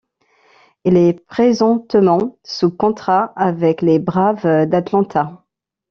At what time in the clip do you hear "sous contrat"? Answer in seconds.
2.43-3.33